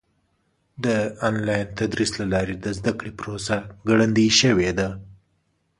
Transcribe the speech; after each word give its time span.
د 0.83 0.85
آنلاین 1.27 1.67
تدریس 1.77 2.11
له 2.19 2.25
لارې 2.33 2.55
د 2.59 2.65
زده 2.77 2.91
کړې 2.97 3.11
پروسه 3.19 3.55
ګړندۍ 3.87 4.29
شوې 4.41 4.71
ده. 4.79 4.89